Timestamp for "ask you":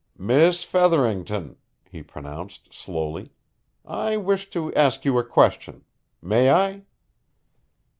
4.73-5.19